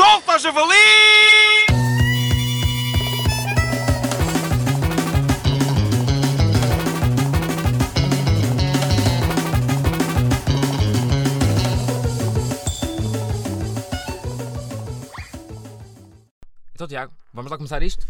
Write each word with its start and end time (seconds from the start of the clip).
Solta, 0.00 0.38
javali! 0.38 0.74
Então, 16.72 16.88
Tiago, 16.88 17.12
vamos 17.34 17.50
lá 17.50 17.58
começar 17.58 17.82
isto? 17.82 18.06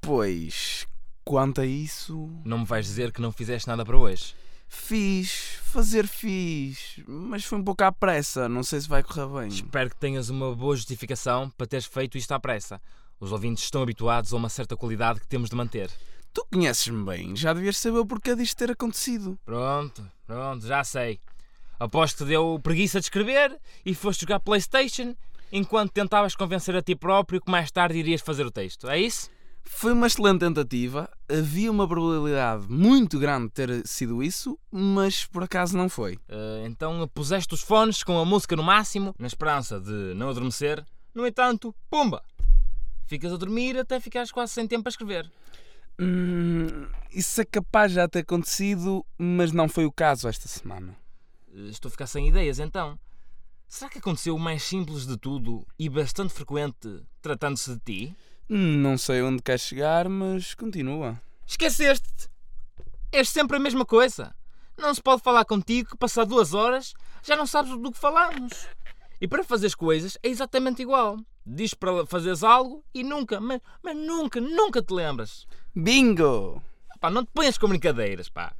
Pois, 0.00 0.86
quanto 1.22 1.60
a 1.60 1.66
isso, 1.66 2.30
Não 2.46 2.60
me 2.60 2.64
vais 2.64 2.86
dizer 2.86 3.12
que 3.12 3.20
não 3.20 3.30
fizeste 3.30 3.68
nada 3.68 3.84
para 3.84 3.98
hoje. 3.98 4.34
Fiz, 4.68 5.58
fazer 5.62 6.06
fiz, 6.06 7.00
mas 7.06 7.44
foi 7.44 7.58
um 7.58 7.64
pouco 7.64 7.84
à 7.84 7.92
pressa, 7.92 8.48
não 8.48 8.62
sei 8.62 8.80
se 8.80 8.88
vai 8.88 9.02
correr 9.02 9.26
bem. 9.40 9.48
Espero 9.48 9.90
que 9.90 9.96
tenhas 9.96 10.28
uma 10.28 10.54
boa 10.54 10.76
justificação 10.76 11.50
para 11.50 11.66
teres 11.66 11.86
feito 11.86 12.18
isto 12.18 12.32
à 12.32 12.40
pressa. 12.40 12.80
Os 13.18 13.32
ouvintes 13.32 13.64
estão 13.64 13.82
habituados 13.82 14.32
a 14.32 14.36
uma 14.36 14.48
certa 14.48 14.76
qualidade 14.76 15.20
que 15.20 15.26
temos 15.26 15.48
de 15.48 15.56
manter. 15.56 15.90
Tu 16.32 16.46
conheces-me 16.52 17.04
bem, 17.04 17.34
já 17.34 17.52
devias 17.52 17.78
saber 17.78 17.98
o 17.98 18.06
porquê 18.06 18.34
disto 18.34 18.56
ter 18.56 18.70
acontecido. 18.70 19.38
Pronto, 19.44 20.06
pronto, 20.26 20.66
já 20.66 20.84
sei. 20.84 21.18
Aposto 21.78 22.18
que 22.18 22.30
deu 22.30 22.58
preguiça 22.62 23.00
de 23.00 23.06
escrever 23.06 23.58
e 23.84 23.94
foste 23.94 24.20
jogar 24.20 24.40
Playstation 24.40 25.14
enquanto 25.52 25.92
tentavas 25.92 26.34
convencer 26.34 26.74
a 26.76 26.82
ti 26.82 26.94
próprio 26.94 27.40
que 27.40 27.50
mais 27.50 27.70
tarde 27.70 27.98
irias 27.98 28.20
fazer 28.20 28.44
o 28.44 28.50
texto. 28.50 28.88
É 28.88 28.98
isso? 28.98 29.30
Foi 29.68 29.92
uma 29.92 30.06
excelente 30.06 30.40
tentativa, 30.40 31.10
havia 31.28 31.70
uma 31.70 31.86
probabilidade 31.86 32.66
muito 32.70 33.18
grande 33.18 33.48
de 33.48 33.52
ter 33.52 33.86
sido 33.86 34.22
isso, 34.22 34.58
mas 34.70 35.26
por 35.26 35.42
acaso 35.42 35.76
não 35.76 35.88
foi. 35.88 36.18
Eh, 36.28 36.64
então 36.66 37.06
puseste 37.12 37.52
os 37.52 37.60
fones 37.60 38.02
com 38.02 38.18
a 38.18 38.24
música 38.24 38.56
no 38.56 38.62
máximo, 38.62 39.14
na 39.18 39.26
esperança 39.26 39.78
de 39.80 40.14
não 40.14 40.30
adormecer. 40.30 40.84
No 41.14 41.26
entanto, 41.26 41.74
pumba! 41.90 42.22
Ficas 43.06 43.32
a 43.32 43.36
dormir 43.36 43.76
até 43.78 44.00
ficares 44.00 44.32
quase 44.32 44.52
sem 44.52 44.66
tempo 44.66 44.84
para 44.84 44.90
escrever. 44.90 45.30
Hum, 45.98 46.86
isso 47.10 47.40
é 47.40 47.44
capaz 47.44 47.90
de 47.90 47.96
já 47.96 48.08
ter 48.08 48.20
acontecido, 48.20 49.04
mas 49.18 49.52
não 49.52 49.68
foi 49.68 49.84
o 49.84 49.92
caso 49.92 50.28
esta 50.28 50.48
semana. 50.48 50.96
Eh, 51.52 51.68
Estou 51.68 51.88
a 51.88 51.92
ficar 51.92 52.06
sem 52.06 52.28
ideias 52.28 52.58
então. 52.58 52.98
Será 53.68 53.90
que 53.90 53.98
aconteceu 53.98 54.36
o 54.36 54.38
mais 54.38 54.62
simples 54.62 55.06
de 55.06 55.16
tudo 55.18 55.66
e 55.78 55.88
bastante 55.88 56.32
frequente 56.32 57.02
tratando-se 57.20 57.72
de 57.74 57.80
ti? 57.80 58.16
Não 58.48 58.96
sei 58.96 59.22
onde 59.22 59.42
quer 59.42 59.58
chegar, 59.58 60.08
mas 60.08 60.54
continua. 60.54 61.20
Esqueceste-te! 61.44 62.28
És 63.10 63.28
sempre 63.28 63.56
a 63.56 63.60
mesma 63.60 63.84
coisa. 63.84 64.34
Não 64.78 64.94
se 64.94 65.02
pode 65.02 65.22
falar 65.22 65.44
contigo 65.44 65.90
que 65.90 65.96
passar 65.96 66.24
duas 66.24 66.54
horas 66.54 66.94
já 67.24 67.34
não 67.34 67.46
sabes 67.46 67.76
do 67.76 67.90
que 67.90 67.98
falamos. 67.98 68.68
E 69.20 69.26
para 69.26 69.42
fazeres 69.42 69.74
coisas 69.74 70.16
é 70.22 70.28
exatamente 70.28 70.80
igual. 70.80 71.18
Diz 71.44 71.74
para 71.74 72.06
fazeres 72.06 72.44
algo 72.44 72.84
e 72.94 73.02
nunca, 73.02 73.40
mas, 73.40 73.60
mas 73.82 73.96
nunca, 73.96 74.40
nunca 74.40 74.80
te 74.80 74.92
lembras. 74.92 75.44
Bingo! 75.74 76.62
Pá, 77.00 77.10
não 77.10 77.24
te 77.24 77.30
ponhas 77.32 77.58
com 77.58 77.68
brincadeiras, 77.68 78.28
pá. 78.28 78.52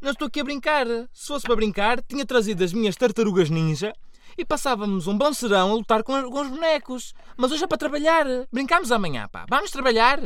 Não 0.00 0.12
estou 0.12 0.28
aqui 0.28 0.40
a 0.40 0.44
brincar. 0.44 0.86
Se 1.12 1.26
fosse 1.26 1.46
para 1.46 1.56
brincar, 1.56 2.02
tinha 2.02 2.24
trazido 2.24 2.64
as 2.64 2.72
minhas 2.72 2.96
tartarugas 2.96 3.50
ninja 3.50 3.92
e 4.36 4.44
passávamos 4.44 5.06
um 5.06 5.16
bom 5.16 5.32
serão 5.32 5.70
a 5.70 5.74
lutar 5.74 6.02
com, 6.02 6.30
com 6.30 6.40
os 6.40 6.48
bonecos. 6.48 7.14
Mas 7.36 7.52
hoje 7.52 7.64
é 7.64 7.66
para 7.66 7.78
trabalhar. 7.78 8.26
Brincamos 8.52 8.90
amanhã, 8.92 9.28
pá. 9.28 9.46
Vamos 9.48 9.70
trabalhar. 9.70 10.20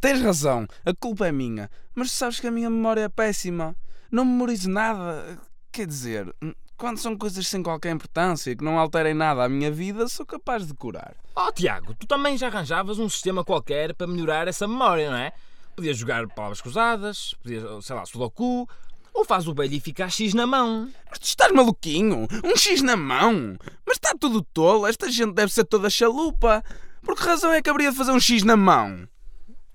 Tens 0.00 0.22
razão, 0.22 0.66
a 0.84 0.94
culpa 0.94 1.28
é 1.28 1.32
minha, 1.32 1.70
mas 1.94 2.10
sabes 2.10 2.40
que 2.40 2.46
a 2.46 2.50
minha 2.50 2.70
memória 2.70 3.02
é 3.02 3.08
péssima. 3.08 3.76
Não 4.10 4.24
memorizo 4.24 4.70
nada. 4.70 5.38
Quer 5.70 5.86
dizer, 5.86 6.34
quando 6.80 6.96
são 6.96 7.14
coisas 7.14 7.46
sem 7.46 7.62
qualquer 7.62 7.90
importância, 7.90 8.56
que 8.56 8.64
não 8.64 8.78
alterem 8.78 9.12
nada 9.12 9.44
a 9.44 9.48
minha 9.48 9.70
vida, 9.70 10.08
sou 10.08 10.24
capaz 10.24 10.66
de 10.66 10.72
curar. 10.72 11.14
Oh, 11.36 11.52
Tiago, 11.52 11.94
tu 11.94 12.06
também 12.06 12.38
já 12.38 12.46
arranjavas 12.46 12.98
um 12.98 13.08
sistema 13.10 13.44
qualquer 13.44 13.94
para 13.94 14.06
melhorar 14.06 14.48
essa 14.48 14.66
memória, 14.66 15.10
não 15.10 15.18
é? 15.18 15.32
Podias 15.76 15.98
jogar 15.98 16.26
palavras 16.28 16.62
cruzadas, 16.62 17.34
podias, 17.42 17.84
sei 17.84 17.94
lá, 17.94 18.06
sudoku, 18.06 18.66
ou 19.14 19.24
faz 19.24 19.46
o 19.46 19.54
velho 19.54 19.74
e 19.74 19.80
fica 19.80 20.04
a 20.04 20.08
X 20.08 20.34
na 20.34 20.46
mão. 20.46 20.90
Mas 21.08 21.18
tu 21.18 21.24
estás 21.24 21.52
maluquinho? 21.52 22.26
Um 22.44 22.56
X 22.56 22.82
na 22.82 22.96
mão? 22.96 23.56
Mas 23.86 23.96
está 23.96 24.14
tudo 24.18 24.42
tolo, 24.42 24.86
esta 24.86 25.10
gente 25.10 25.32
deve 25.34 25.52
ser 25.52 25.64
toda 25.64 25.90
chalupa. 25.90 26.62
Por 27.02 27.16
que 27.16 27.22
razão 27.22 27.52
é 27.52 27.62
que 27.62 27.70
haveria 27.70 27.90
de 27.90 27.96
fazer 27.96 28.12
um 28.12 28.20
X 28.20 28.42
na 28.42 28.56
mão? 28.56 29.08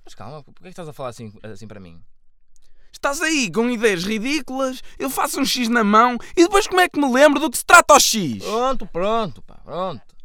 Mas 0.04 0.14
calma, 0.14 0.44
porquê 0.44 0.62
é 0.62 0.64
que 0.64 0.70
estás 0.70 0.88
a 0.88 0.94
falar 0.94 1.10
assim, 1.10 1.34
assim 1.44 1.68
para 1.68 1.80
mim? 1.80 2.02
Estás 2.92 3.22
aí 3.22 3.52
com 3.52 3.70
ideias 3.70 4.04
ridículas, 4.04 4.82
eu 4.98 5.10
faço 5.10 5.40
um 5.40 5.46
X 5.46 5.68
na 5.68 5.84
mão 5.84 6.18
e 6.36 6.44
depois 6.44 6.66
como 6.68 6.80
é 6.80 6.88
que 6.88 7.00
me 7.00 7.12
lembro 7.12 7.40
do 7.40 7.52
que 7.52 7.58
se 7.58 7.66
trata 7.66 7.94
o 7.94 8.00
X? 8.00 8.44
Pronto, 8.44 8.86
pronto, 8.88 9.42
pá, 9.42 9.56
pronto. 9.64 10.16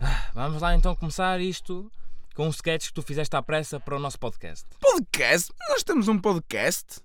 Ah, 0.00 0.30
Vamos 0.34 0.62
lá 0.62 0.74
então 0.74 0.94
começar 0.94 1.40
isto 1.40 1.90
com 2.36 2.46
um 2.46 2.50
sketch 2.50 2.86
que 2.88 2.92
tu 2.94 3.02
fizeste 3.02 3.34
à 3.34 3.42
pressa 3.42 3.80
para 3.80 3.96
o 3.96 3.98
nosso 3.98 4.18
podcast. 4.18 4.64
Podcast? 4.78 5.52
Nós 5.70 5.82
temos 5.82 6.06
um 6.06 6.16
podcast? 6.18 7.00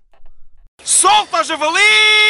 Solta, 0.82 1.42
javali! 1.44 2.23